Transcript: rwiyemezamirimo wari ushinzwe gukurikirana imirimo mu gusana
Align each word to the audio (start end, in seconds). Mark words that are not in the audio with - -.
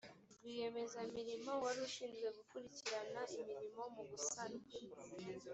rwiyemezamirimo 0.33 1.51
wari 1.63 1.79
ushinzwe 1.87 2.27
gukurikirana 2.37 3.21
imirimo 3.39 3.81
mu 3.95 4.03
gusana 4.11 4.61